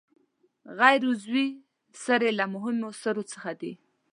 [0.79, 1.47] غیر عضوي
[2.03, 3.73] سرې له مهمو سرو څخه دي.